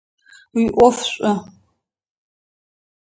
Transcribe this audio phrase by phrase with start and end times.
[0.55, 1.35] Уиӏоф шӏу!